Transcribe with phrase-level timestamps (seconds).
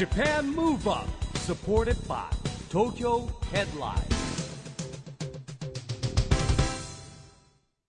[0.00, 2.24] JAPAN MOVE UP SUPPORTED BY
[2.70, 4.02] TOKYO HEADLINE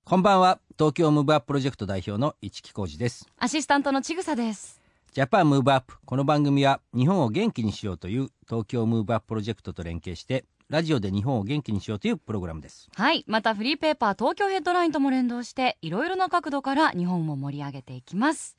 [0.04, 4.82] こんばんは東京ムーブアッププロジェクト代表の市木浩司ですアシスタントのちぐさです。
[5.14, 13.24] ジャパンムーブアップこの番組は日本を元気にしようという東京ムーブアッププロジェクトと連携してラジオで日本を元気にしようというプログラムですはい。
[13.26, 18.58] またフリーペーパー東京ヘッドラインとも連動して、いろいろな角度から日本を盛り上げていきます。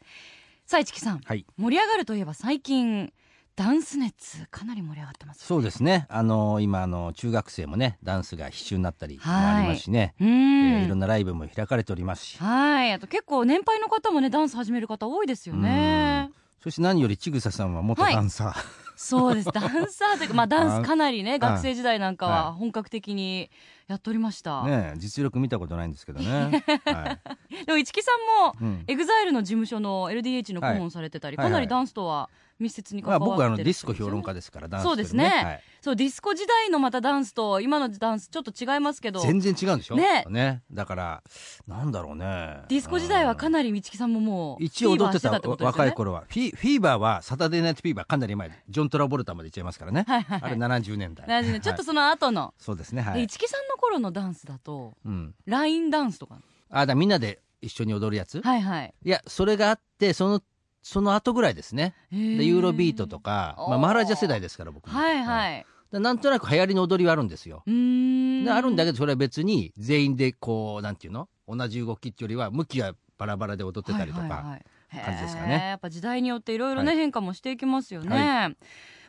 [0.64, 1.18] さあ、市木さん。
[1.18, 3.12] はい盛り上がるといえば最近、
[3.54, 6.06] ダンス熱、かなり盛り上がってます、そうですね。
[6.08, 10.28] あの今あの中学生もねダンスが必修になったりもはいありますしね、うえん。
[10.28, 12.38] ーいろんなライブも開かれておりますし。
[12.38, 12.92] はい。
[12.92, 16.30] あと結構年配の方もね、ダンス始める方多いですよね。
[16.62, 18.14] そして何よりちぐささんは元はい。
[18.14, 18.64] ダンサー、
[18.96, 19.50] そうです。
[19.52, 23.50] ダンサーというか、まあダンスかなりね、あ学生時代なんかはは本格的に
[23.88, 24.62] やっておりました。
[24.64, 27.18] ねえ実力見たことないんですけどね、 は
[27.50, 27.64] い。
[27.66, 28.84] でも市木さんも、うん。
[28.86, 31.46] エグザイルの事務所の LDH の顧問されてたり、はい。
[31.46, 32.30] かなりダンスとは
[32.62, 35.24] 密接に関まあ、わって僕はあのディるスコ評論家ですからダンスそうですね。
[35.24, 35.62] はい。
[35.80, 39.20] そうディスコ時代のまたダンスと今のダンスちょっと違いますけど。
[39.20, 39.96] 全然違うんでしょ？
[39.96, 40.62] ね。
[40.72, 41.22] だから
[41.66, 42.62] なんだろうね。
[42.68, 45.56] ディスコ時代はかりなり道木さんももう一応踊ってたってね。
[45.60, 46.24] 若い頃は。
[46.28, 48.48] フィフィーバーはサタデーナイトフィーバーかなり前。
[48.48, 50.50] でジョン・トラボルタまで行っちゃいますからね、はいはいはい。
[50.52, 56.36] あれ70年代なるほどちょっとはいその後の、そうですねはい、で市木さんの頃のダンスだとうん、ラインダンスとか。
[56.70, 58.94] あだみんなで一緒に踊るやつ、はいはい。
[59.04, 60.42] いやそれがあってその
[60.82, 61.94] その後ぐらいですね。
[62.10, 64.92] でユーロビートとか、まあ、マハラジャ世代ですから僕も。
[64.92, 65.60] はいはい。
[65.60, 67.62] いでなんとなく流行りの踊りはあるんですよ。
[67.66, 71.28] であるんだけけどそれは別に全員でこうなんていうの？
[71.46, 74.58] 同じ動きっていうよりは向きはバラバラで踊ってたりとか、
[75.04, 75.68] 感じですかね。
[75.68, 76.96] やっぱ時代によっていろいろね、はい。
[76.96, 78.18] 変化もしていきますよね、はい。
[78.18, 78.48] まあ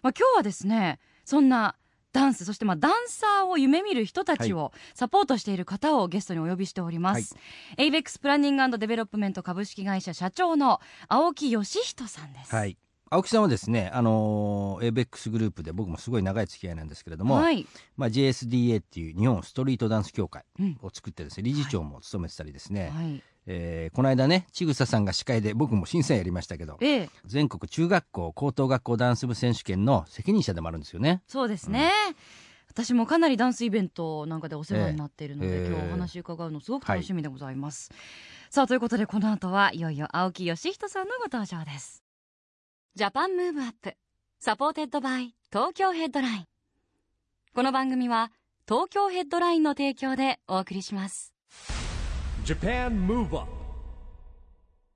[0.03, 1.75] 今日はですねそんな
[2.13, 7.35] ダンスそしてまあダンサーを夢見る人たちをサポートしている方をゲストにお呼びしております、
[7.77, 12.55] ABEX プランニングデベロップメント株式会社社長の青木義人さんです。
[12.55, 12.77] はい。
[13.09, 17.67] 青木さんはですね、あのー、ABEX グループで僕もすごい長い付き合いなんですけれども、はい。
[17.95, 20.77] まあ、JSDA っていう日本ストリートダンス協会うん。
[20.81, 27.09] を作ってですね理事長も務めてたりですね、はいえーこの間ね千草さんが司会で僕も審査員やりましたけどええ。
[27.25, 31.21] 全国中学校高等学校ダンス部選手権の責任者でもあるんですよね。
[31.27, 31.91] そうですね、
[32.69, 35.67] 私もかなりダンスイベントなんかでお世話になっているので、ええ。
[35.67, 37.91] 今日お話伺うのすごく楽しみでございます、
[38.49, 42.03] さあということでこの後はいよいよ青木義人さんのご登場です。
[42.95, 43.95] JAPAN MOVE UP
[44.39, 46.45] SUPPORTED BY TOKYO HEADLINE。
[47.55, 48.31] この番組は
[48.67, 51.32] 東京ヘッドラインの提供でお送りします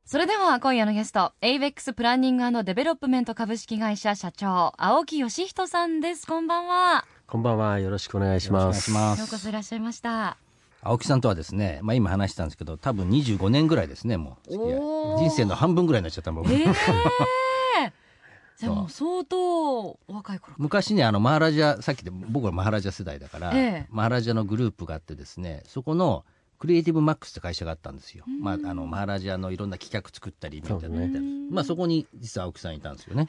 [0.06, 6.28] それでは今夜のゲスト AVEX プランニングデベロップメント株式会社社長青木義人さんです。
[6.28, 7.06] こんばんは。
[7.26, 7.80] こんばんは。
[7.80, 8.82] よろしくお願いしよろます。
[8.82, 9.20] しくお願いします。
[9.20, 10.36] ようこそいらっしゃいました。
[10.82, 14.52] 青木さんとはですね、まあ、今話したんですけど多分25年ぐらいですねもう。
[14.52, 15.20] 付き合いおー。
[15.20, 16.66] 人生の半分ぐらいになっちゃった僕、ええ
[18.60, 23.88] じゃあもう相当お若い頃昔ねあのマハラジャさっきで僕はマハラジャ世代だから、ええ。
[23.90, 26.26] マハラジャのグループがあってですねそこの
[26.60, 31.20] クリエイティブマックスって会社があったんですよ、まあ、あのマハラジャのいろんな企画作ったりみたいなね
[31.52, 33.28] まあ、そこに実は青木さんいたんですよね、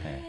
[0.00, 0.22] ええ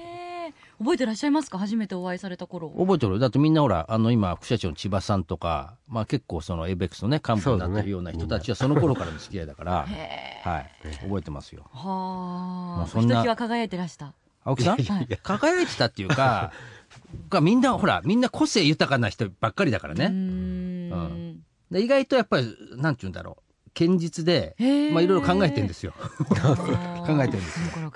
[0.50, 0.54] ええ。
[0.80, 1.58] 覚えてらっしゃいますか？
[1.58, 2.70] 初めてお会いされた頃。
[2.72, 3.20] 覚えてる。
[3.20, 10.72] だってみんなほらあの今副社長の千葉さんとか、まあ、結構そのエイベックスのね幹部になってるような人たちはその頃からの付き合いだから、 へはい、
[11.04, 11.66] 覚えてますよ。
[11.72, 12.80] はあ。
[12.80, 14.14] もうそんなひときわ輝いてらした。
[14.44, 14.78] 青木さん？
[14.84, 15.08] はい。
[15.22, 16.52] 輝いてたっていうか
[17.30, 20.12] がみんなほらみんな個性豊かな人ばっかりだからね、ん。
[20.12, 23.44] うんで意外とやっぱりなんて言うんだろう。
[23.76, 24.56] 堅実で
[24.92, 27.92] まあいろいろ考えてんですよ、考考えてるんですよ。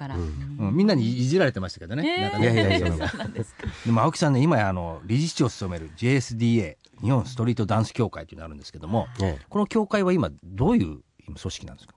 [0.59, 2.21] うん、みんなにいじられてましたけどね、へー。
[2.21, 2.89] なんかねいやいやいや
[3.85, 4.01] でも。
[4.01, 9.45] 青木さんね今やあの理事長を務める JSDA 日本ストリートダンス協会というのがあるんですけどもええ。
[9.49, 11.95] この協会は今どういう今組織なんですか？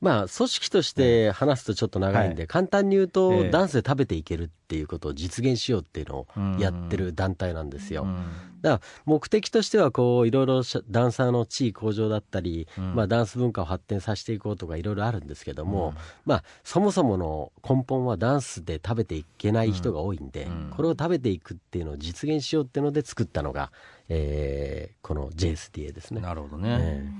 [0.00, 3.50] まあ、組織として話すとちょっと長いんで、は簡単に言うと、ええ。
[3.50, 6.26] ダンスで食べていけるっていうことを実現しようっていうのを
[6.60, 8.06] やってる団体なんですよ。
[8.64, 12.94] うんだから目的としてはこういろいろしダンサーの地位向上だったり、うん。
[12.94, 15.94] まあ、ダンス文化を発展させていこうとかいろいろあるんですけども、
[16.24, 20.72] まあ、そもそもの根本はダンスで食べていけない人が多いんで、うん。
[20.74, 23.70] これを食べていくっていうのを実現しようっていうので作ったのが、
[24.08, 26.22] えーこの JSDA ですね。
[26.22, 27.12] なるほどね、ええ。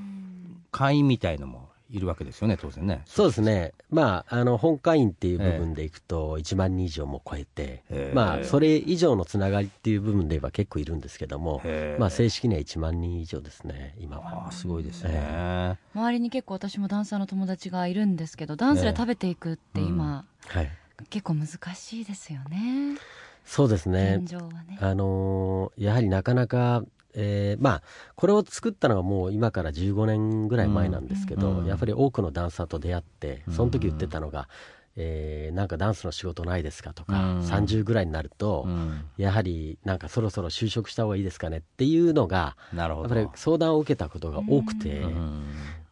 [0.71, 3.03] 会員みたいのもいるわけですよね当然ね。
[3.07, 8.13] そうですね、まあ、あの本会員っていう部分でいくと、1万人以上も超えて、ええ。
[8.13, 14.49] まあ、それ以上のつながりっていう部分で言えば結構いるんですけどもへえ、まあ、正式には1万人以上ですね、今あは。
[14.49, 14.51] あ。
[14.51, 20.71] すごいですね、周りに結構私もダンサーの友達がいるんですけどダンスで食べていくって今、はい、
[21.11, 22.99] 結構難しいですよね。
[23.45, 24.19] そうですね。
[24.19, 24.79] ね。
[24.81, 26.83] あのーやはりなかなか、
[27.15, 27.83] えーまあ
[28.17, 34.49] これを作ったのはもう今から15年ぐらい前なんですけど、うんやっぱり多くのダンサーと出会ってその時言ってたのが、
[34.97, 37.41] えーなんかダンスの仕事ないですかとか、うん。
[37.41, 39.05] 30ぐらいになると、うん。
[39.17, 43.15] やはりなんかそろそろ就職した方がいいですかねっていうのがなるほど。
[43.15, 45.45] やっぱり相談を受けたことが多くて、うん。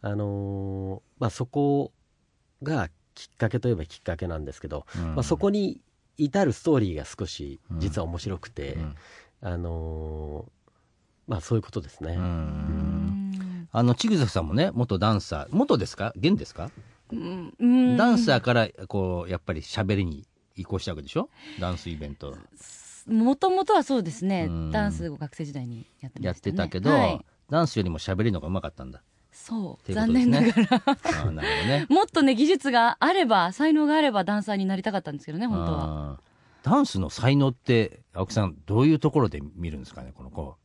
[0.03, 1.93] あのーまあ、そこ
[2.63, 5.15] がきっかけといえばきっかけなんですけど、うん。
[5.15, 5.81] まあ、そこに
[6.17, 8.95] 至るストーリーが少し実は面白くて、うん。
[9.43, 10.62] あのー
[11.33, 12.19] まあそういうことですね。
[13.75, 16.13] あの、ちぐささんもね、元ダンサー、元ですか？
[16.15, 16.71] 現ですか？
[17.11, 20.27] ダンサーから、こう、やっぱり喋りに
[20.57, 21.31] 移行したわけでしょ？
[21.59, 22.37] ダンスイベント。
[23.07, 24.45] もともとはそうですね。
[24.51, 24.71] うん。
[24.73, 26.53] ダンスを学生時代にやってまやっしたね。
[26.53, 27.25] てたけど、はい。
[27.49, 29.03] ダンスよりも喋りの方がうまかったんだ。
[29.33, 29.83] そう。
[29.83, 30.53] っていうこ残念なが
[31.25, 31.31] ら。
[31.33, 31.87] なね。
[31.91, 36.21] もっとね技術があれば才能があればダンサーになりたかったんですけどね本当は。
[36.63, 40.57] ダンスの才能って、青木さん、どういうところで見るんですかねこの子。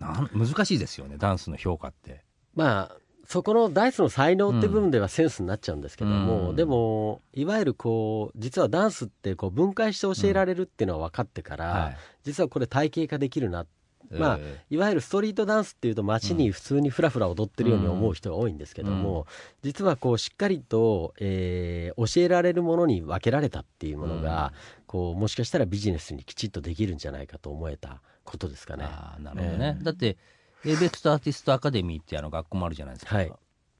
[0.00, 2.24] なん難しいですよね、ダンスの評価って。
[2.54, 6.56] まあそこのダイスの才能って部分ではセンスになっちゃうんですけども、うん。
[6.56, 11.96] でもいわゆるこう実はダンスってこう分解して教えられるっていうのは分かってから、はい。
[12.24, 13.66] 実はこれ体系化できるな。
[14.10, 19.28] まあえいわゆるストリートダンスっていうと街に普通にフラフラ踊ってるように思う人が多いんですけども、
[19.62, 24.52] 実はこうしっかりと、えー教えられるものに分けられたっていうものが、
[24.88, 28.84] こうもしかしたらビジネスにきちっとできるんじゃないかと思えたことですかね。
[28.86, 29.76] あーなるほどね。
[29.80, 30.16] えだって、
[30.64, 33.16] エイベックスアーティストアカデミーってあの学校もあるじゃないですか。
[33.16, 33.32] はい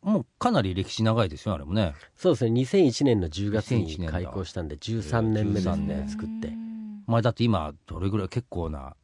[0.02, 1.92] もうかなり歴史長いですよ、あれもね。
[2.16, 6.50] そうですね2001年の10月2001に開校したんで13年目ですね、13作ってう。
[6.52, 8.96] んまあだって今、どれぐらい結構な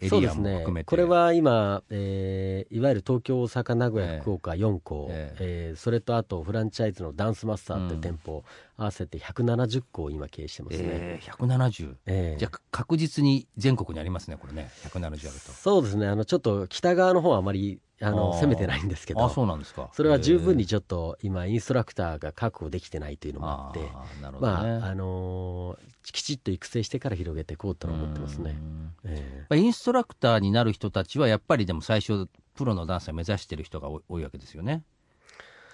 [0.00, 0.86] エリアそうですねも含めて。
[0.86, 8.42] これは今、えーいわゆる東京大阪名古ええ屋福岡4校、ええーそれとあとフランチャイズのダンスマスターという店舗、
[8.76, 11.94] 合わせて170校今経営してますね、えー、170。
[12.06, 14.70] ええじゃあ確実に全国にありますね、これね。
[14.88, 15.28] 170あると。
[15.52, 19.90] そうですねあのちょっと北側の方はあまりあの攻めてないんですけどあ、そうなんですか。
[19.92, 24.80] それは十分にえちょっと今インストラクターが確保できてないというのーもあってあーなるほどね。
[24.80, 28.54] まああのーきちっと育成してから広げていこうとは思ってますねう。
[28.54, 34.82] んえまあインストラクターになる人たちは、やっぱりでも最初、プロのダンサー目指してる人が多い多いわけですよね。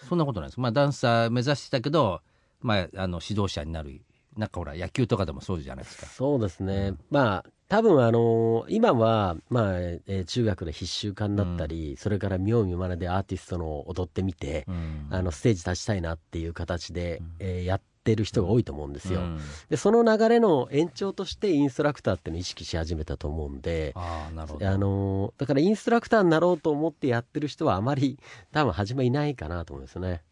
[0.09, 0.61] そんなことないです。
[0.61, 2.21] まあ、ダンサー目指してたけど、
[2.61, 4.03] まあ、あの指導者になる、
[4.37, 6.07] なんかほら、野球とかでもそうじゃないですか。
[6.07, 15.09] そうですね、まあ多分あの今は、まあえー中学の必修化になったり、それから見よう見まねでアーティストの踊ってみて、うん。
[15.11, 19.41] あのステージ立ちたいなっていう形で、えーやってる人が多いと思うんですよ、うん。
[19.69, 24.67] でその流れの延長としてインストラクターっていうのを意識し始めたと思うんでああ、なるほど。
[24.67, 28.19] あのだからインストラクターになろうと思ってやってる人はあまり
[28.51, 30.23] 多分初めいないかなと思いますね。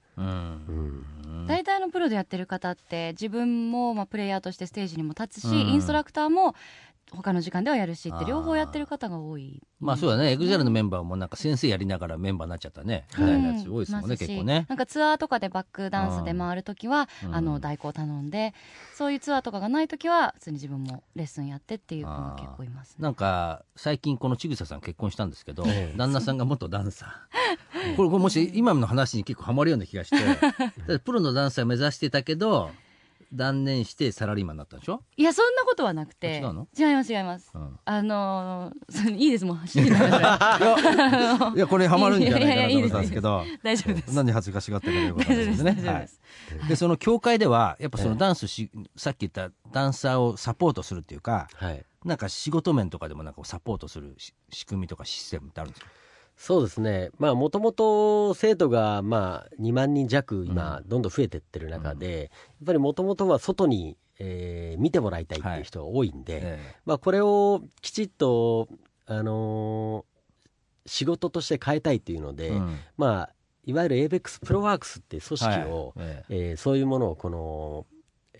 [1.47, 5.55] 大体のプロでやってる方って自分もまあプレイヤーとしてステージにも立つし、うん。
[5.55, 6.55] インストラクターも
[7.13, 9.63] 他の時間ではやるしって両方やってる方が多い。
[9.79, 14.67] まあそうだね、エグゼルのメンバーもなんか先生やりながらメンバーになっちゃったね、みたいなやつ多いですもんね、結構ね。
[14.69, 18.55] なんかツアーとかでバックダンスで回るときは、うんあの代行頼んで
[18.95, 25.97] そういうツアーとかがないときは普通に自分もレッスンやってっていう子も結構います、ね、なんか最近このちぐささん結婚したんですけど、ええ。
[25.97, 27.97] 旦那さんが元ダンサー。
[27.97, 32.71] これもし今の話に結構ハマるような気がして プロのダンサー目指してたけど
[33.33, 36.39] 断念してサラリーマンになったんでしょ、いやそんなことはなくて。
[36.39, 36.69] 違うの？
[36.79, 37.51] 違います違います。
[37.55, 41.59] うん、あのー いいですもう走ってください。
[41.59, 43.45] やこれハマるんじゃないかなと思ったんですけど。
[43.47, 44.15] い大丈夫です。
[44.15, 45.73] 何恥ずかしがってくれること大丈夫ですね。
[45.73, 46.21] 大丈夫です、
[46.61, 51.85] はい、でその協会ではやっぱそのダンスし、さっき言ったダンサーをサポートするっていうかはい。
[52.05, 55.91] なんか仕事面とかでもなんかサポートするし仕組みとかシステムってあるんですか？
[56.37, 62.27] そうですね、まあもともと生徒がまあ2万人弱、今、どんどん増えていってる中で、や
[62.65, 68.69] っぱりもともとは外に、えー見てもらいたいっていう人が多いんで、えまあ、これをきちっと、
[69.07, 70.17] あのー
[70.89, 72.79] 仕事として変えたいっていうので、えうん。
[72.97, 73.31] まあ、
[73.65, 76.07] いわゆる ABEX プロワークスっていう組織を、はい。
[76.07, 76.51] ええ。
[76.51, 77.87] えーそういうものをこの、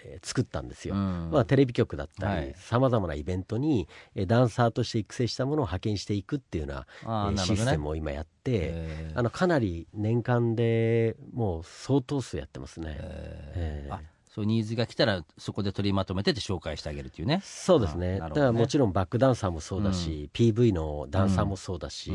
[0.07, 0.95] えー作ったんですよ。
[0.95, 1.31] うん。
[1.31, 2.47] まあ、テレビ局だったはい。
[2.49, 9.19] りさまざまなイベントに、えーダンサーとして育成したものを派遣していくっていうようなねえーシステムを今やって、えー。
[9.19, 12.97] あのかなり年間でもう相当数やってますね。
[12.99, 14.17] えー。
[14.37, 17.41] そうニーズが来たらそこで取りまとめてって紹介してあげるっていうね。
[17.43, 18.21] そうですね。
[18.21, 18.21] ね。
[18.21, 22.15] からもちろんバックダンサーもそうだし、PV のダンサーもそうだしう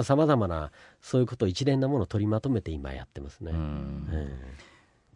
[0.00, 0.04] ん。
[0.04, 3.50] さまざ、まなそういうことを一連なものを取りまとめて今やってますね。
[3.50, 4.08] うん。
[4.12, 4.54] え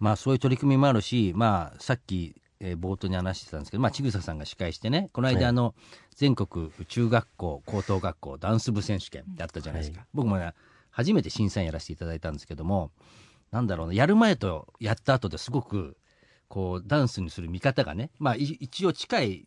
[0.00, 5.74] まあそういう取り組みもあるし、まあさっき、えー冒頭に話してたんですけど、まあちぐささんが司会してね、この間あの、
[6.16, 10.06] 全国中学校、高等学校ダンス部選手権ってあったじゃないですか。
[10.12, 10.52] 僕もね、
[10.90, 12.90] 初めて審査員やらせていただいたんですけども、
[13.50, 15.96] なんだろうな、やる前とやった後ですごく、
[16.48, 19.46] こう、ダンスにする見方がね、まあい一応近い、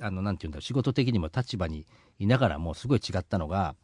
[0.00, 1.86] あの、なんていうんだろう、仕事的にも立場に
[2.18, 3.76] いながらもすごい違ったのが、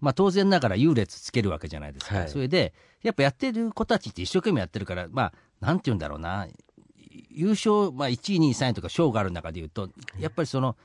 [0.00, 2.18] まあ当然ながら優劣つけるわけじゃないですか。
[2.18, 6.54] はいそれで、やっぱやってる子たちって一生懸命やってるから、まあ、なんて言うんだろうな、い
[7.30, 10.76] 優勝、まあ、1位、2位、3位とか賞がある中でいうと、やっぱりその、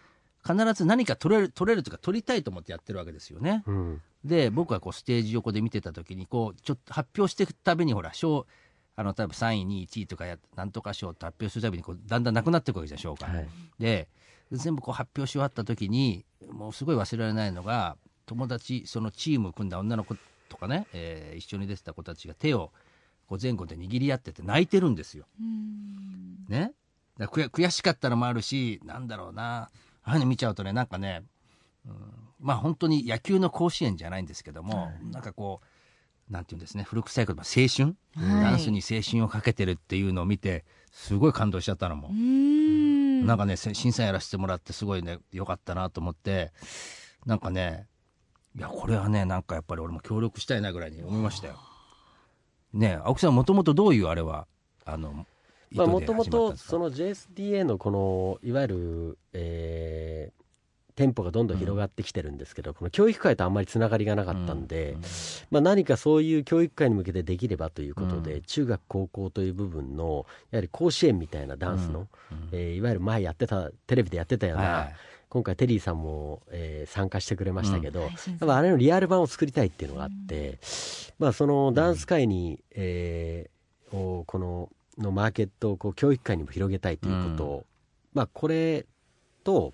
[0.46, 3.64] 必ず何か取れる、取れるとか、取りたいと思ってやってるわけですよね。
[3.66, 8.48] うんで、僕はこうステージ横で見てた時に、こう、ちょっと発表していくたびに、ほら、賞、
[8.96, 13.28] あの、例えば3位、2位、1位とかや、なんとか賞って発表するたびに、こう、だんだんなくなっていくわけじゃん、賞が。
[13.28, 13.48] はい
[13.80, 14.08] で、
[14.52, 20.16] 全部こう発表し終わった時に、もうすごい忘れられないのが、友達、そのチームを組んだ女の子
[20.50, 22.72] とかね、えー一緒に出てた子たちが手を、
[23.28, 25.26] こう前後で握り合ってて泣いてるんですよ。
[26.48, 26.74] ね。
[27.18, 29.70] だ悔悔しかったのもあるし、なんだろうな、
[30.04, 31.24] ああいうの見ちゃうとね、なんかね、
[31.86, 31.94] うん、
[32.40, 35.62] まあ本当に野球の甲子園じゃないんですけども、なんかこ
[36.30, 42.12] う、なんていうんですね、古臭い言葉、青春、はいダンスに青春をかけてるっていうのを見て、すごい感動しちゃったのもう。
[42.14, 46.52] んなんかね、せ審査やらせてもらって、すごいね、良かったなと思って、
[47.26, 47.88] なんかね、
[48.58, 51.60] いや、これはね、なんかやっぱり俺も協力したいなぐらいに思いましたよ。
[52.74, 54.48] ね青木さん、もともとどういうあれは、
[54.86, 55.26] あの、
[55.72, 60.46] まあ、もともとその JSDA のこのいわゆる、えー
[60.96, 64.98] 店舗がどんどん広がってきてるんですけど、この教育会とあんまりつながりがなかったんで、
[65.52, 68.42] まあ、何かそういう教育会に向けてできればということで、うん。
[68.44, 72.08] 中学高校という部分のやはり甲子園みたいなダンスの、
[72.54, 74.96] えーいわゆる前やってたテレビでやってたような、はい
[75.30, 80.60] 今回テリーさんも、えー参加してくれましたけど、うんやっぱあれのリアル版を作りたいっていうのがあって、
[81.20, 83.56] まあ、そのダンス界に、えー
[83.96, 87.66] をこののマーケットをこう教育界にも広げたいということを、
[88.14, 88.86] まあ、これ
[89.44, 89.74] と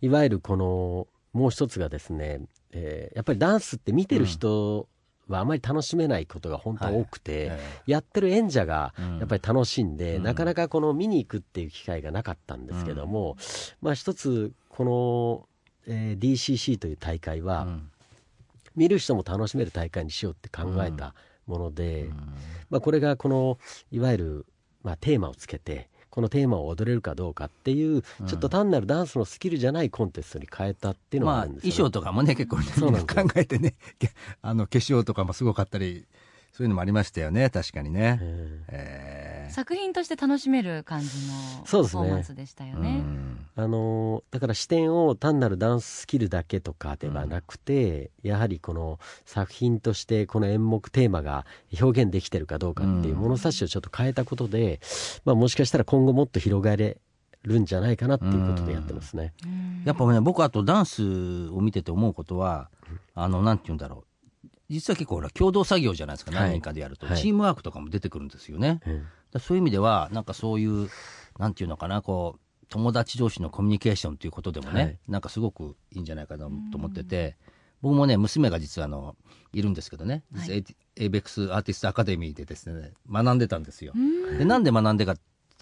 [0.00, 2.40] いわゆるこのもう一つがですね、
[2.72, 4.88] えーやっぱりダンスって見てる人
[5.28, 9.18] はあまり楽しめないことが本当は多くて、えやってる演者がうん。
[9.18, 10.22] やっぱり楽しんで、うん。
[10.22, 13.36] なかなかこの見に行くっていう機会がなかったんですけども、
[13.80, 15.48] まあ一つこの、
[15.86, 17.90] えー DCC という大会は、うん。
[18.76, 21.14] 見る人も楽しめる大会にしようって考えた
[21.46, 22.10] もので、
[22.70, 23.58] まあ、これがこの
[23.90, 24.46] いわゆる、
[24.84, 32.64] まあ、テーマをつけてこのテーマを踊れるかどうかっていう、ちょっと単なるダンスのスキルじゃないコンテストに変えたっていうのがまあ、あるんですよ、衣装とかもね、結構ね、
[33.02, 34.10] 考えてね、け
[34.42, 36.06] あの、化粧とかもすごかったり、
[36.58, 38.18] そういうのもありましたよね、確かにね。
[38.66, 42.02] ええ作品として楽しめる感じのそうですね。
[42.02, 42.88] パフォーマンスでしたよーね。
[42.88, 43.46] うん。
[43.56, 51.46] ーあのーだから視点を単なるダンススキルだけとかではなくて、やはりこの作品としてこの演目テーマが
[51.80, 54.80] 表現できてるかどうかっていう物差しをちょっと変えたことで、
[55.24, 56.98] まあ、もしかしたら今後もっと広がれ
[57.42, 59.32] るんじゃないかなっていうことでやってますね。
[59.44, 59.82] うん。
[59.86, 62.68] やっぱね、僕、あとダンスを見てて思うことは、
[63.14, 64.07] あの、なんて言うんだろう。
[64.68, 66.40] 実は結構ほら、共同作業じゃないですか、はい。
[66.50, 67.06] 何人かでやると。
[67.06, 67.18] はい。
[67.18, 68.80] チームワークとかも出てくるんですよね。
[68.86, 70.88] うんだそういう意味では、なんかそういう、
[71.38, 74.98] なんていうのかな、こう、友達同士のコミュニケーションということでもね、はい。
[75.08, 77.36] なんかすごくいいんじゃないかなと思ってて、
[77.80, 79.16] 僕もね、娘が実はあの、
[79.52, 80.60] いるんですけどね、実は
[80.96, 83.92] ABEX アーティストアカデミーでですね、学んでたんですよ。
[84.38, 85.16] で、なんで学んでか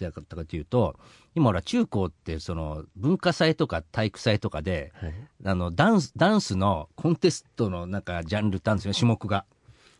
[0.05, 0.99] ってかというと、
[1.35, 5.13] 今ほら、中高ってその、文化祭とか体育祭とかで、はい
[5.45, 9.45] あの、ダンス、ダンスのコンテストのなんかジャンルってあるんですよね、種目が。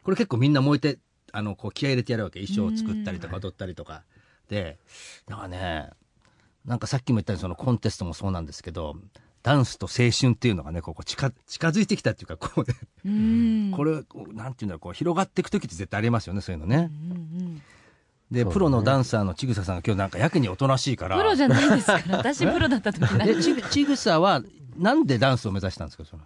[0.04, 1.00] これ結構みんな燃えて、
[1.32, 2.40] あの、こう気合い入れてやるわけ。
[2.46, 4.04] 衣装を作ったりとか踊ったりとか。
[4.48, 4.80] で、
[5.28, 5.90] なんかね、
[6.66, 8.96] なんかさっきも言ったようにそのコンテストもそうなんですけど、
[9.44, 12.76] ダンスと青春っていうのがね、こう近、近づいてきたっていうか、こうね、
[13.06, 16.76] うんこれ、なんていうんだろう、こう広がっていく時って絶対ありますよね、そういうのね。
[16.76, 17.77] うんうだ
[18.32, 21.18] ねプロのダンサーのちぐささんが今日なんかやけにおとなしいから。
[21.18, 24.42] プロじゃないですから、私プロだった時なで、ちぐ、ちぐさは、
[24.78, 26.24] なんでダンスを目指したんですか、その？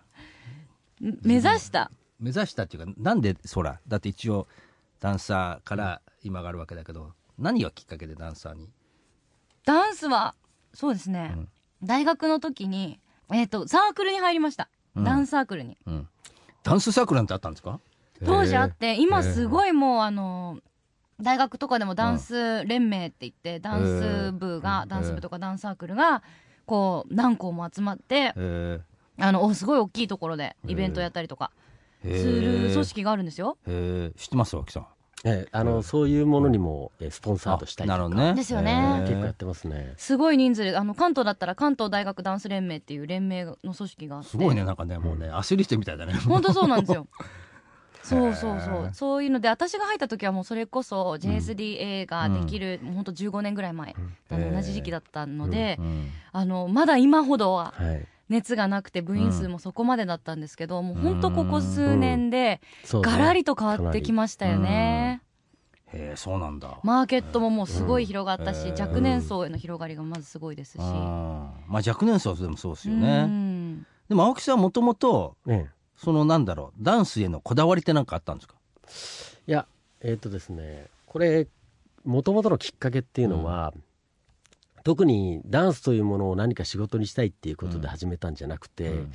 [1.24, 1.92] 目指した。
[2.20, 4.48] 目指したっていうか、なんで、そら、だって一応、
[5.00, 8.70] ダンサーから今があるわけだけど、何がきっかけでダンサーに？
[9.66, 10.36] ダンスは、
[10.74, 11.34] そうですね。
[11.36, 11.50] うん
[11.84, 13.00] 大学の時に、
[13.34, 14.70] えっ、と、サークルに入りました。
[14.96, 15.80] うんダンスサークルに。
[15.88, 16.08] うん。
[16.62, 17.80] ダンスサークルなんてあったんですか？
[18.24, 20.60] 当時あって、今すごいもう、あの、
[21.22, 26.24] 大学とかでもダンス連盟って言って、ダンス部が、ダンス部とかダンスサークルが、
[26.66, 28.80] こう、何校も集まって、へ
[29.18, 31.52] あの、おすごい大きいところでイベントやったりとか
[32.04, 32.20] え。
[32.20, 33.58] する組織があるんですよ。
[33.68, 34.88] へえ、知ってますわ、木さん。
[35.24, 38.34] ええあのそういうものにもえースポンサードしたりとかなるほどね。
[38.34, 39.94] ですよねへえ結構やってますね。
[39.98, 44.30] すごい人数で、あの、関東だったら関東大学ダンス連盟っていう連盟の組織があって。
[44.30, 46.14] すごいね、なんかね、もうね、アスリートみたいだね。
[46.14, 47.06] 本当そうなんですよ。
[48.04, 48.90] そうそうそう。
[48.94, 53.96] そういうので、私が入った時はもうそれこそ JSDA ができる、もう本当15年ぐらい前、
[54.30, 58.08] 同じ時期だったので、うんあの、まだ今ほどははい。
[58.30, 63.20] 熱がなくて部員数もそこまでだったんですけど、もう本当ここ数年でそうですね。
[63.20, 65.22] ガラリと変わってきましたよね。
[65.88, 66.80] へえ、そうなんだ。
[66.84, 68.82] マーケットももうすごい広がったし、うん。
[68.82, 70.80] 若年層への広がりがまずすごいですし。
[70.80, 70.86] うん。
[71.68, 73.26] まあ若年層でもそうですようね。
[73.26, 73.86] ん。
[74.08, 75.70] でも青木さんはもともと、ね
[76.04, 78.56] そのなんだろう、ダンスへのこだわりってなんかあったんですか？
[79.48, 79.68] いや、
[80.02, 81.48] えっ、とですね、これ、
[82.04, 83.74] もともとのきっかけっていうのは、
[84.84, 89.12] 特にダンスというものを何か仕事にしたいっていうことで始めたんじゃなくて、うん。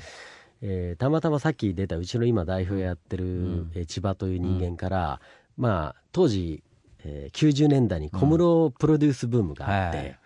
[0.63, 3.73] えーたまたまさっき出たうちの今代表やってる、ん。
[3.75, 5.21] えー千葉という人間から、
[5.57, 6.63] まあ当時、
[7.05, 10.17] えー90年代に小室プロデュースブームがあって、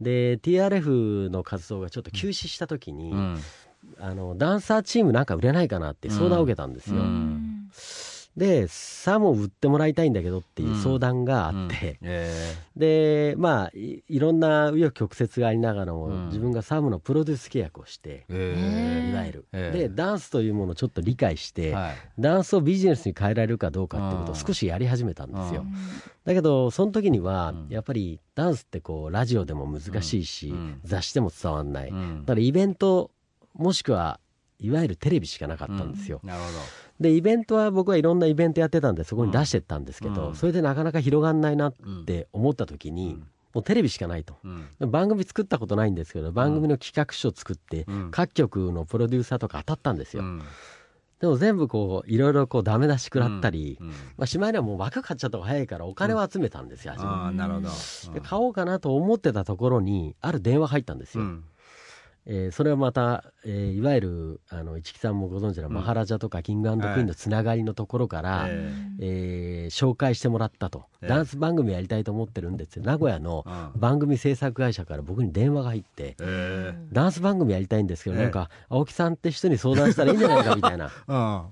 [0.00, 3.10] で TRF の活動がちょっと休止した時に、
[3.98, 7.70] あのダンサーチームなんか売れないかなって相談を受けたんですよ、うん。
[8.36, 16.26] でさも売ってもらいたいんだけどっていう相談があって、えでまあいいろんな紆余曲折がありながらも、うん。
[16.26, 19.10] 自分がサムのプロデュース契約をしてえ、え。
[19.12, 19.78] いわゆる、ええ。
[19.82, 21.94] でダンスというものをちょっと理解して、えはい。
[22.18, 24.40] ダンスをビジネスに変えられるかどうかっていうことをうん。
[24.40, 25.74] 少しやり始めたんですよ、うん。
[26.24, 27.72] だけどその時にはうん。
[27.72, 30.80] やっぱりダンスってこうラジオでも難しいし、うん。
[30.82, 32.22] 雑誌でも伝わんない、うん。
[32.24, 33.12] だからイベント
[33.54, 34.20] もしくは
[34.58, 36.58] いわゆるテレビしかなかったんですよ、なるほど。
[37.00, 40.34] でイベントは僕はいろんなイベントやってたんでそこに出してったんですけど、うん。
[40.36, 41.74] それでなかなか広がんないなっ
[42.06, 43.28] て思った時に、うん。
[43.52, 44.36] もうテレビしかないと。
[44.44, 44.90] うん。
[44.90, 48.10] 番組作ったことないんですけど番組の企画書を作って、うん。
[48.10, 50.42] 各局のプロデューサーとか当たったんですよ、うん。
[51.20, 53.88] でも全部こういろいろこうダメ出し食らったり、うん。
[53.88, 57.68] まあ、しまいにはもう枠買っちゃった方が早いからお金を集めたんですよ、初めああなるほど。
[58.14, 61.44] で買おうかなと思ってたところにある電話入ったんですよ、うん
[62.26, 65.74] えーそれはまた、えーいわゆるあの市木さんもご存知の、うん。
[65.74, 69.74] マハラジャとかキングクイーンのつながりのところから、ええー。
[69.74, 71.08] 紹介してもらったと、ええ。
[71.08, 73.80] ダンス番組やりたいと思ってるんです名古屋のうん。
[73.80, 78.22] 番組制作会社から僕に電話が入って、えダンス番組やりたいんですけど、ええ。
[78.22, 80.90] なんか青木さんって人に相談したらいいんじゃないかみたいな。
[81.08, 81.42] うん。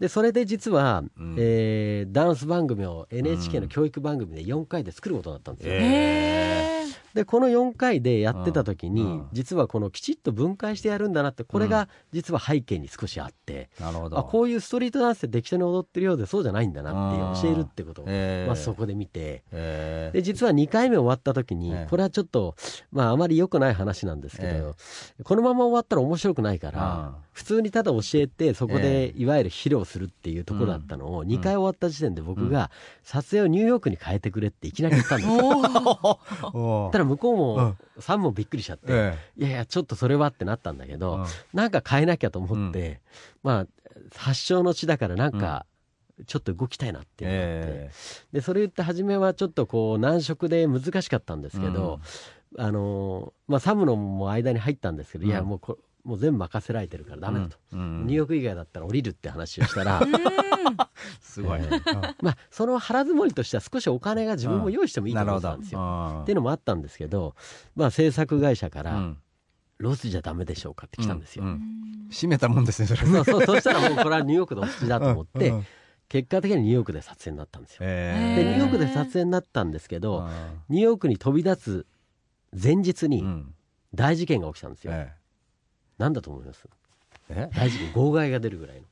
[0.00, 1.36] でそれで実は、うん。
[1.38, 6.69] えーダンス番組を NHK の教育番組で4回で作ることになったんですよ、え
[7.14, 14.18] でこの4回でやってた時に、うん実はこのきちっと分解してやるんだなってこれが実は背景に少しあって、えなるほど。
[14.18, 19.42] あこういうストリートダンスで適当に踊ってるようでそうじゃないんだなって教えるってことを、ええまあ、そこで見て。
[19.52, 21.86] ええで実は2回目終わった時に、ええ。
[21.88, 22.56] これはちょっと、
[22.92, 24.74] まあ、あまり良くない話なんですけど、
[25.24, 32.70] このまま終わったら面白くないから、普通にただ教えてそこでいわゆる披露するっていうところだったのを、2回終わった時点で僕が
[33.02, 36.20] 撮影をニューヨークに変えてくれっていきなり言ったんですよ。
[37.02, 41.24] おただ向こううもん、さんもびっくりしちゃって、えいやいや、ちょっとそれはってなったんだけど、うん。
[41.52, 43.00] なんか変えなきゃと思って、
[43.42, 43.66] まあ、
[44.14, 45.66] 発祥の地だからなんか、
[46.26, 47.90] ちょっと動きたいなっていうのがあって、え
[48.32, 52.00] で、それ言って初めはちょっとこう、難色で難しかったんですけど、
[52.58, 55.30] あのーまあ、サムのも間に入ったんですけど、うん。
[55.30, 57.56] いや、もうこ、もう全部任せられてるからダメだと。
[57.72, 60.00] うんニューヨーク以外だったら降りるって話をしたら、
[61.20, 61.60] すごい。
[61.60, 61.70] え
[62.22, 65.80] まあ、その腹積もりとしては少しお金が自分も用意してもいいと思ってたんですよ。
[65.80, 67.34] よっていうのもあったんですけど、
[67.76, 69.18] まあ、制作会社から、うん。
[69.78, 71.44] ロスじゃダメでしょうかって来たんですよ。
[71.44, 71.60] うん
[72.10, 75.56] 閉めたもんですねそれそうそうそしたらもうこれはニューヨークでおだと思って、うん。
[75.56, 75.66] うん
[76.08, 77.82] 結果的にニューヨークで撮影になったんですよ。
[77.82, 83.54] えでニューヨークで撮影になったんですけど、あニューヨークに飛び立つ前日にーうん。
[83.94, 84.92] 大事件が起きたんですよ。
[84.92, 85.19] えな
[86.08, 86.68] んだと思います？
[87.28, 87.50] え？
[87.52, 88.82] え大事件号外が出るぐらいの。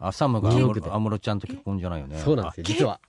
[0.00, 2.18] あサムが安室ちゃんと結婚じゃないよね。
[2.18, 2.64] そうなんですよ。
[2.64, 3.00] 実は。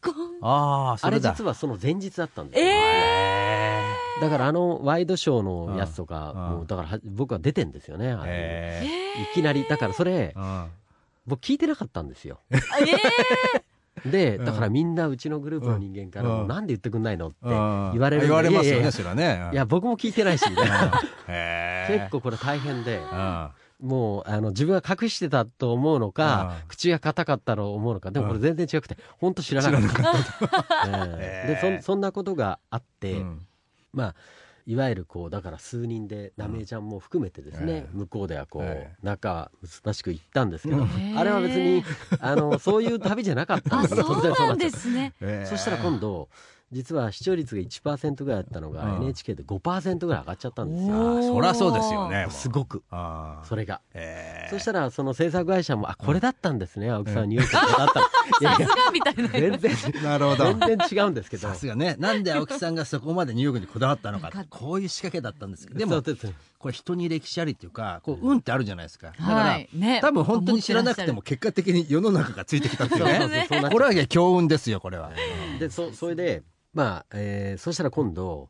[0.42, 2.68] ああそあれ実はその前日だったんですよ。
[2.68, 3.82] え
[4.22, 6.42] だからあのワイドショーのやつとか、うん。
[6.58, 8.12] もうだからは僕は出てんですよね。
[8.12, 8.82] あれ。
[8.84, 9.65] えいきなり。
[9.68, 10.68] だからそれうん。
[11.26, 12.39] 僕聞いてなかったんですよ。
[12.52, 12.58] え
[14.05, 14.45] でうん。
[14.45, 17.27] だからみんなうちのグループの人間からもうんなんで言ってくんないの？
[17.27, 17.91] ってうん。
[17.93, 19.49] 言われるんで言われますよねそれはね。
[19.53, 20.59] いや僕も聞いてないし結
[22.12, 23.49] 構これ大変でうん。
[23.79, 26.67] もうあの自分が隠してたと思うのかうん。
[26.67, 31.07] 口が硬かったと思うのかでもこれ全然違くて本当知らなかった。
[31.07, 33.45] でそそんなことがあって、うん。
[33.93, 34.15] まあ
[34.65, 39.52] いわゆるこうだから数人でなめちゃんも含めてですね、ええ向こうではこう、ええ仲
[39.84, 41.84] 難しく行ったんですけど、うんあれは別に
[42.19, 46.30] あのそういう旅じゃなかったんあですそうなんっねそしたら今度
[46.71, 49.03] 実は視聴率が1%ぐらいだったのが、うん。
[49.03, 51.34] NHK で5%ぐらい上がっちゃったんですよ。
[51.34, 52.84] そりゃそうですよねすごく。
[52.91, 53.82] あそれが。
[53.93, 56.91] えそしたらその制作会社も「あこれだったんですね。
[56.91, 58.05] 青木さんニューヨークでこれだったの」
[58.41, 59.29] いやいやさすがみたいな。
[59.29, 60.03] 全然。
[60.03, 61.47] なるほど全然違うんですけど。
[61.47, 61.95] さすがね。
[61.97, 65.79] なんで青木さんがそこまでニューヨークにこだわったのかこういう仕掛けだったんですけど。
[65.79, 66.03] でも
[66.60, 69.08] これ人に歴史ありっていうかこう運ってあるじゃないですか。
[69.08, 69.69] だから、はい。
[69.73, 69.99] ね。
[70.01, 75.12] 多分本当に知らなくても結果的に世の中がついてきたっていうそうそうねこれはいや強運ですよこれは、
[75.58, 78.49] でそそれでまあ、えーそしたら今度、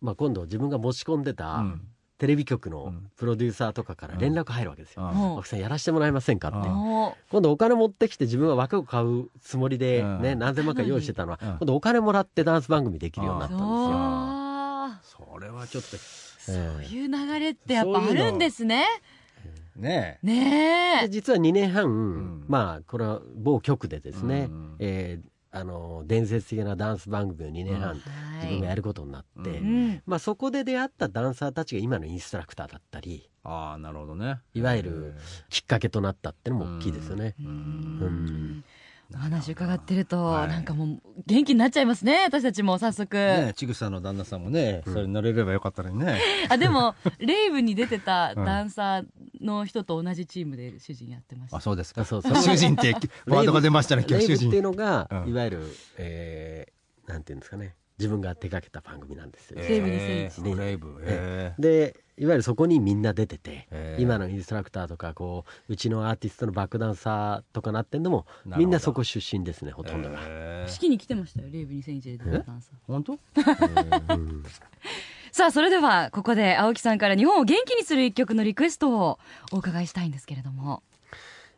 [0.00, 1.88] まあ、今度自分が持ち込んでたうん。
[2.16, 3.10] テレビ局のうん。
[3.16, 5.02] プロデューサーとかから連絡入るわけですよ。
[5.36, 5.42] うん。
[5.42, 6.68] さんやらせてもらえませんかって。
[7.30, 10.22] 今度お金持ってきて自分は枠を買うつもりで、うん。
[10.22, 11.48] ね何千万か用意してたのは、うん。
[11.48, 13.68] 今度お金もらってダンス番組できるようになっうたんですよ。
[13.96, 15.98] あそれはちょっとー
[16.38, 18.84] そういう流れってやっぱあるんですね。
[19.76, 21.08] ねねえ。
[21.08, 22.44] で実は2年半、ん。
[22.46, 24.76] まあこれは某局でですね、うん。
[24.78, 27.98] えーあの伝説的なダンス番組を2年半、はい。
[28.42, 30.02] 自分がやることになって、ううん。
[30.04, 34.40] まあ、そこで出会ったダンサーたちが今のインストラクターだったりああなるほどね。
[34.54, 35.14] いわゆる
[35.50, 37.36] きっかけとなったっていうのも大きいですよね。
[37.38, 37.50] ううん。
[38.26, 38.64] ん。
[39.12, 40.48] お話伺ってると、はい。
[40.48, 46.18] なんかもう元気になっちゃいますね私たちも早速、ねちぐさの旦那さんもね、それに乗れればよかったのにね。
[46.48, 49.06] あでも レイブに出てたダンサー
[49.44, 52.02] の人と同じチームで主人やってました、あ、そうですか。
[52.02, 52.36] あそうそう。
[52.42, 52.94] 主人って
[53.26, 54.62] ワードが出ましたね、今日主レイブっていう人。
[54.62, 55.30] のが、うん。
[55.30, 56.74] いわゆる、えー
[57.06, 57.76] なんていうんですかね。
[57.98, 59.60] 自分が手掛けた番組なんですよ。
[59.60, 60.58] レイブ2001ー。
[60.58, 60.96] レイブ。
[61.02, 64.02] えでいわゆるそこにみんな出てて、へー。
[64.02, 70.18] 今のインストラクターとかこううちのアーティストのバックダンサーとかなってんのもみんなそこ出身ですねほーとんどが。
[70.22, 70.72] えー。
[70.72, 72.74] 式に来てましたよレイブ2001でダンサー。
[72.86, 73.12] 本当？
[73.12, 74.44] うん
[75.34, 79.18] さあそれではここで青木さんから日本を元気にする一曲のリクエストを
[79.50, 80.84] お伺いしたいんですけれども。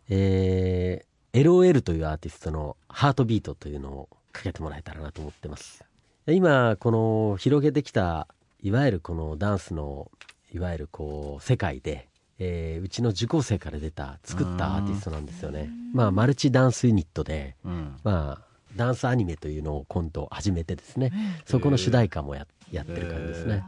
[0.09, 5.85] えー LOL というアーティストの「ハートビート」というのをかけてもらえたらなと思ってます。
[6.27, 8.27] 今この広げてきた
[8.63, 10.11] いわゆるこのダンスの
[10.55, 12.09] いわゆるこう世界で、
[12.39, 15.69] えーうちの受講生から出た作ったアーティストなんですよね。
[15.93, 17.97] まあマルチダンスユニットでうん。
[18.03, 18.46] まあ
[18.77, 21.13] ダンスアニメというのを今度始めてですね。
[21.45, 23.63] そこの主題歌もややってる感じですね、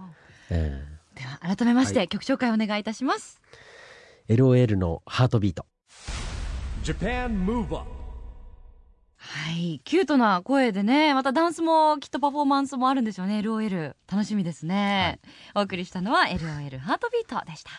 [0.51, 3.41] えでは改めまして、曲紹介お願いいたします。
[4.29, 5.67] ー LOL の「ハートビート」
[6.85, 7.99] Japan Move Up
[9.17, 9.81] はい。
[9.85, 13.41] キュートな声でねまたダンスもきっとパフォーマンスもあるんですよね。
[13.41, 15.21] LOL 楽しみですね、
[15.55, 17.71] お送りしたのは LOL ハートビートでした。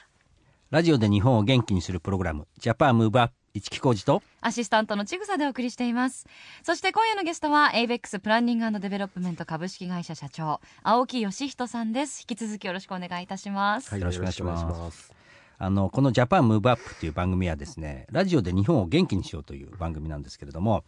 [0.70, 6.28] ラジオで日本を元気にするプログラム、ジャパンムーブアップ、市木浩二と、アシスタントのちぐさでお送りしています。
[6.64, 12.26] そして今夜のゲストは AVEX プランニングデベロップメント株式会社社長青木義人さんです。
[12.30, 15.14] 引き続きよろしくお願いいたします、はいよろしくお願いします。
[15.58, 20.86] あの、このジャパンムーブアップという番組はですね、ラジオで日本を元気にしようという番組なんですけれども、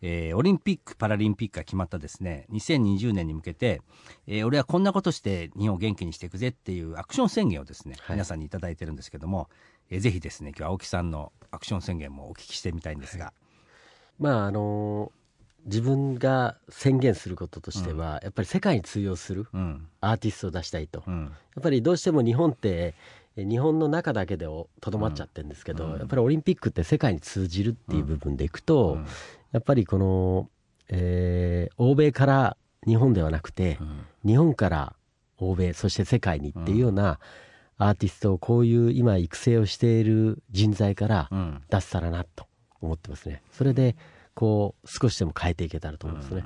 [0.00, 3.82] えーオリンピック・パラリンピックが決まったですね、2020年に向けて、
[4.26, 8.16] えー俺はこんなことして日本を元気にしていくぜっていうアクション宣言をですね、はい。
[8.16, 9.48] 皆さんにいただいてるんですけども、
[9.92, 13.34] えーぜひですね、今日青木さんのアクション宣言もお聞きしてみたいんですが、
[14.18, 15.12] まああの
[15.66, 22.94] 自分が宣言することとしては、やっぱり世界に通用するうん、アーティストを出したいと、やうん、っぱりどうしても日本って
[23.36, 29.06] え日本の中だけでとどまっちゃってるんですけど、やっぱりオリンピックって世界に通じるっていう部分でいくと、うん。
[29.52, 30.48] やっぱりこの、
[30.88, 34.06] えー欧米から日本ではなくて、うん。
[34.24, 34.96] 日本から
[35.36, 37.18] 欧米そして世界にっていうような
[37.82, 41.62] アーティストをこういう今育成をしている人材からうん。
[41.70, 42.46] 出せたらなと
[42.80, 43.42] 思ってますね。
[43.52, 43.96] それで
[44.34, 46.44] こう少しでも変えていけたらと思いますね、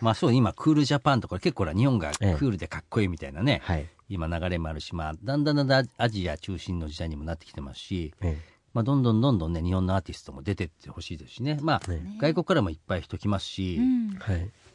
[0.00, 2.28] まあそう今クールジャパンとか結構日本がクえ。
[2.30, 8.38] えールでかっこいいみたいなね、はい、今流れもあるし、まあ、だんだんだんだんアジア中心の時代にもなってきてますし、え
[8.72, 14.18] まあ、どんどんどんどんね日本のアーティストも出てってほしいですしね、まあね外国からもいっぱい人来ますし、うん。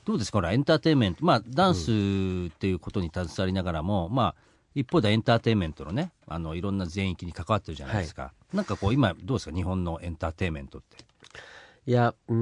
[0.05, 0.51] どうですか？
[0.51, 1.25] エンターテインメント。
[1.25, 4.35] まあダンスっていうことに携わりながらも、まあ
[4.75, 9.55] 一方でエンターテインメントのねあのいろんな全域に関わってるじゃないですか、なんかこう今どうですか？
[9.55, 10.97] 日本のエンターテインメントって。
[11.85, 12.35] いやうー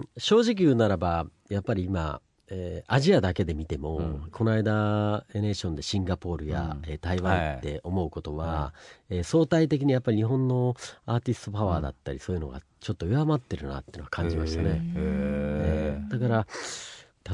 [0.00, 4.28] ん正直言うならばやっぱり今、えーアジアだけで見ても、うん。
[4.30, 6.90] この間エネーションでシンガポールや、うん。
[6.90, 8.74] えー台湾行って思うことは、は
[9.08, 10.76] えー相対的にやっぱり日本の
[11.06, 14.80] アーティストパワーだったり、そういうのがちょっと弱まってるなっていうのは感じましたね。
[14.94, 16.46] えーだから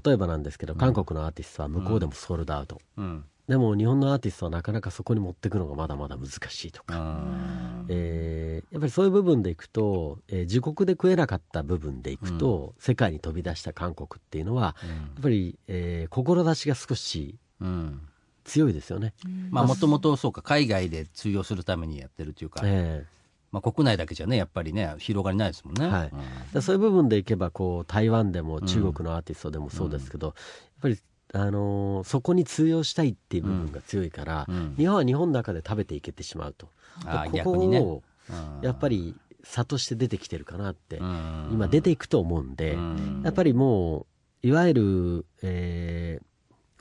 [0.05, 18.01] 例えばなんですけど韓国のアーティストは向こうでもソールドアウト、うんでも日本のアーティストはなかなかそこに持っていくのがまだまだ難しいとか、うんえーやっぱりそういう部分でいくと、えー自国で食えなかった部分でいくと、世界に飛び出した韓国っていうのはやっぱり、えー志が少しうん。
[18.45, 19.15] 強いですよね。
[19.51, 23.05] まあもともとそうか海外で通用するためにやってるというか、え
[23.53, 25.87] まあ、国内だけじゃねやっぱりね広がりないですもんね。
[25.87, 26.13] はい。
[26.55, 26.63] うん。
[26.63, 30.35] そういう部分でいけばこう台湾でも中国のアーティストでもそうですけど、やっ
[30.81, 30.99] ぱり、
[31.33, 34.75] あのーそこに通用したいっていう部分が強いから、うん。
[34.77, 36.69] 日本は日本の中で食べていけてしまうと。
[37.07, 37.81] あーここ逆にね。
[37.81, 38.65] をうん。
[38.65, 41.49] やっぱり差として出てきてるかなって、うん。
[41.53, 43.23] 今出ていくと思うんで、うん。
[43.25, 44.07] やっぱりも
[44.43, 46.25] ういわゆる、えー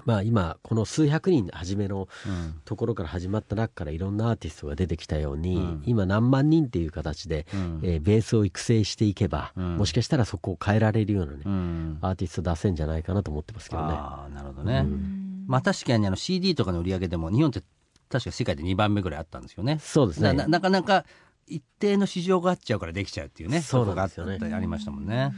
[0.06, 2.62] まあ今この数百人初めのうん。
[2.66, 5.84] ところから始まった中からいろんなアーティストが出てきたように、うん。
[5.86, 7.80] 今何万人っていう形で、うん。
[7.84, 9.78] えーベースを育成していけば、うん。
[9.78, 11.98] もしかしたらそこを変えられるようなね、うん。
[12.02, 13.94] アーティスト出せんじゃないかなと思ってますけどね。
[13.94, 15.46] ああなるほどね、うん。
[15.48, 17.62] まあ確かにあの CD とかの売り上げでも日本って
[18.10, 19.80] 確か世界で2番目ぐらいあったんですよね。
[19.80, 20.34] そうですね。
[20.34, 21.06] なかなか
[21.48, 24.54] 一定の市場があっちゃうからできちゃうっていうねそうなんですよね。
[24.54, 25.16] ありましたもんね。
[25.16, 25.32] や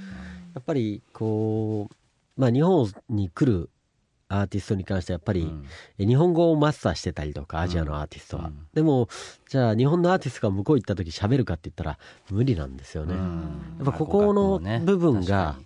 [0.60, 3.70] っぱりこう、まあ、日本に来る
[4.40, 5.52] アーティストに関してはやっぱり、
[6.00, 8.68] 日本語をマスターしてたりとかアジアのアーティストは、うん。
[8.74, 9.08] でも
[9.48, 13.76] じゃあ日本のアーティストが向こう行った時喋るかって言ったら無理なんですよね、うん。
[13.78, 15.58] やっぱここのまあ部分が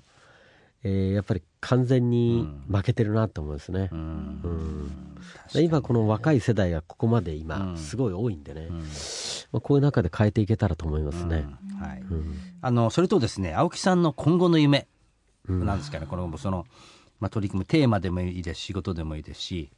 [0.83, 3.89] えーやっぱり完全に負けてるなと思うんですね。
[3.91, 3.95] う。
[3.95, 5.17] ん。
[5.55, 7.77] 今この若い世代がここまでう今ん。
[7.77, 8.79] すごい多いんでね、うん。
[8.79, 11.47] まあ、こういう中で変えていけたらと思いますね。
[11.71, 11.79] うん。
[11.79, 12.01] はい。
[12.01, 14.87] うんあのそれとですね青木さんの今後の夢
[15.47, 16.65] うんなんですかね、このその、
[17.19, 19.71] まあ、取り組むテーマでもいいですし仕事でもいいですし、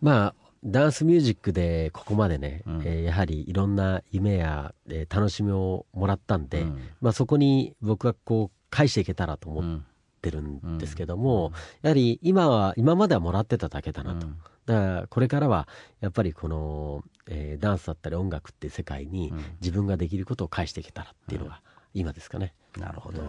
[0.00, 0.34] まあ
[0.66, 2.82] ダンスミュージックでここまでね、うん。
[2.84, 6.78] えーやはりいろんな夢や、えー楽しみをもらったんで、うん。
[7.02, 9.84] まあ、そこに僕はこう返していけたらと思っうん
[10.22, 14.38] てるんですけども、やはり今は今まではもらってただけだなと、うん。
[14.64, 15.68] だからこれからは
[16.00, 19.44] やっぱりこの、えーダンスだったり音楽っていう世界にうん。
[19.60, 21.60] 自分ができることを返していけたらっていうのが
[21.92, 22.54] 今ですかね。
[22.78, 23.28] なるほど、うん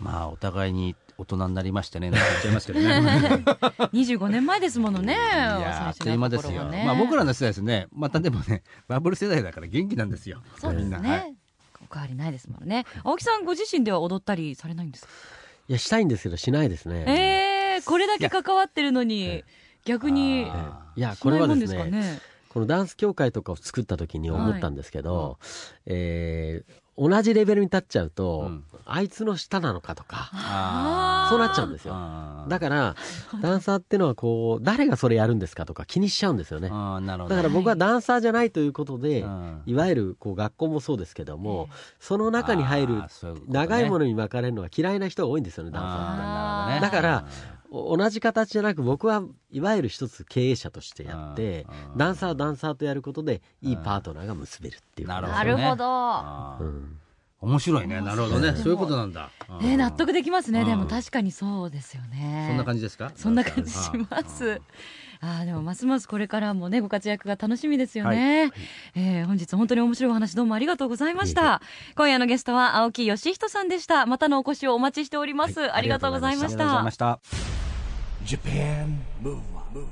[0.00, 3.44] まあお互いに大人になりましてねなんか言っちゃいますけどね。
[3.94, 7.88] 25年前ですものねいやあっという間ですよ、まあ僕らの世代ですね。
[7.92, 10.42] またでもねバブル世代だから元気なんですよ。
[10.60, 11.34] そうですみんな、ね、はい。
[11.88, 12.84] お変わりないですもんね。
[13.04, 15.12] 青木さんご自身では踊ったりされないんですか？
[15.68, 17.76] いやしたいんですけどしないですね。
[17.78, 19.42] えー、これだけ関わってるのに
[19.84, 25.38] 逆にあいやこれはですねこのダンス協会とかを作った時に思ったんですけど、
[25.86, 28.64] えー同じレベルに立っちゃうと、うん。
[28.88, 31.94] あいつの下なのかとかあそうなっちゃうんですよ。
[32.48, 32.94] だから
[33.42, 36.68] ダンサーってのはこう誰がそれやるんですかとか気にしちゃうんですよね。
[36.68, 39.62] なるほどだから僕はダンサーじゃないということで、うん。
[39.66, 43.02] いわゆるこう学校もそうですけども、その中に入る
[43.48, 46.80] 長いものに巻かれるのが嫌いな人が多いんですよねダンサーって。
[46.80, 55.08] だからお同じ形じゃなく僕はいわゆる一つ経営者としてやってうんダンサーはダンサーとやることでいいパートナーが結べるっていう。
[55.08, 56.98] なるほどうん。
[57.38, 58.00] 面白いね。
[58.00, 58.56] なるほどね。
[58.56, 59.28] そういうことなんだ。
[59.60, 59.76] えー。
[59.76, 60.66] 納得できますね、うん。
[60.66, 62.46] でも確かにそうですよね。
[62.48, 63.12] そんな感じですか？
[63.14, 64.62] そんな感じします。
[65.20, 65.44] あー。
[65.44, 68.50] でもますますこれからもねご活躍が楽しみですよね、
[68.94, 71.60] えー本日本当に面白いお話どうもありがとうございました。
[71.94, 74.06] 今夜のゲストは青木義人さんでした。
[74.06, 75.70] またのお越しをお待ちしております、はい。
[75.72, 77.55] ありがとうございましありがとうございたました
[78.26, 78.98] Japan.
[79.22, 79.86] Move Up, 今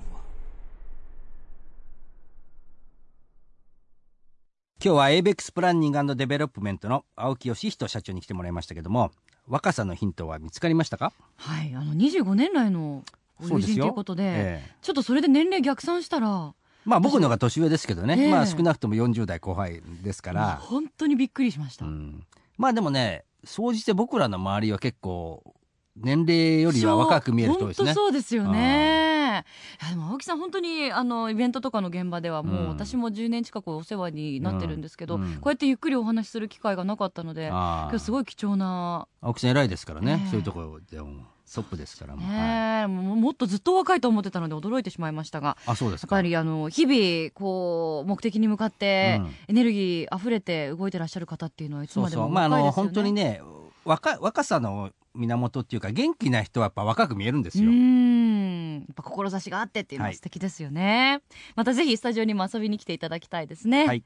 [4.80, 9.12] 日は ABEX プランニングデベロップメントの青木義人社長に来てもらいましたけども
[9.46, 11.12] 若さのヒントは見つかりましたか？
[11.36, 13.04] はいあの25年来の
[13.40, 14.70] ご友人ということでええ。
[14.82, 16.54] ちょっとそれで年齢逆算したら。
[16.84, 18.30] まあ僕の方が年上ですけどね、ええ。
[18.32, 22.26] まあ少なくとも40代後輩ですから、本当にびっくりしました、うん、
[22.58, 25.54] まあでもね総じて僕らの周りは結構
[25.96, 27.92] 年齢よりは若く見える人ですね。
[27.92, 29.44] そう本当そうですよね。
[29.90, 32.68] でも青木さん本当にあのイベントとかの現場ではもう、うん。
[32.68, 35.34] 私も10年近くお世話になってるんですけど、うんうん。
[35.36, 37.88] こうやってゆっくりお話しする機会がなかったのでああ。
[37.90, 40.30] 今日すごい貴重な青木さん偉いですからね、ええ。
[40.30, 42.88] そういうところでもトップですからもう、はい。
[42.88, 46.16] もっとずっと若いと思ってたので驚いてしまいましたがあそうですか。
[46.16, 49.34] やっぱりあの日々こう目的に向かってうん。
[49.48, 52.70] エネルギー溢れて動いてらっしゃる方っていうのはいつまでもそうまああの。
[52.72, 53.40] 本当にね
[53.84, 58.74] 若若さの源っていうか元気な人はやっぱ若く見えるんですよ、うーん。
[58.80, 60.16] やっぱ志があってっていうのははい。
[60.16, 61.22] 素敵ですよね、
[61.54, 64.02] またぜひスタジオにも遊びに来ていただきたいですね、はい。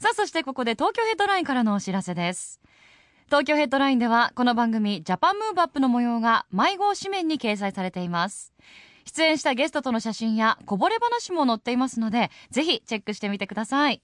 [0.00, 2.60] さあそしてここで東京ヘッドラインからのお知らせです。
[3.26, 8.52] 東京ヘッドラインではこの番組ジャパンムーブアップの模様が迷子紙面に掲載されています。
[9.04, 14.00] 出演したゲストとの写真やこぼれ話も載っていますのでぜひチェックしてみてください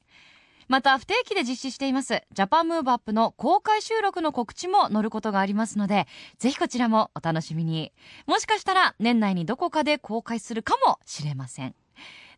[0.68, 6.06] また不定期で実施していますジャパンムーブアップの公開収録の告知も載ることがありますので
[6.38, 7.92] ぜひこちらもお楽しみに。
[8.26, 11.74] もしかしたら年内にどこかで公開するかもしれません。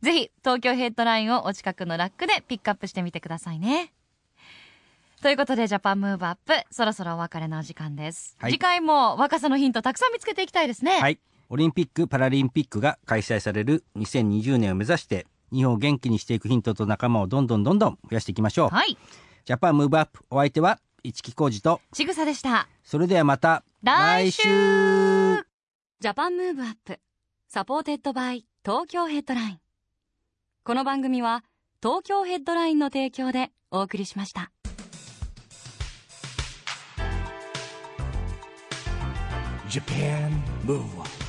[0.00, 3.92] ぜひ東京ヘッドラインをお近くのラックでピックアップしてみてくださいね。
[5.20, 8.52] ということでジャパンムーブアップそろそろお別れのお時間です、はい。
[8.52, 10.98] 次回も若さのヒントたくさん見つけていきたいですね。
[11.00, 11.18] はい。
[11.50, 18.96] オリンピック・パラリンピックが開催される2020年を目指して日本を元気にしていくヒントと仲間をどんどんどんどん増やしていきましょう、はい。
[19.44, 20.24] ジャパンムーブアップ。
[20.30, 22.68] お相手は市木浩司とちぐさでした。
[22.84, 24.42] それではまた来週。
[24.42, 29.60] JAPAN MOVE UP。SUPPORTED BY TOKYO HEADLINE。
[30.62, 31.42] この番組は
[31.82, 34.52] 東京ヘッドラインの提供でお送りしました。
[39.68, 40.30] Japan
[40.66, 41.19] Move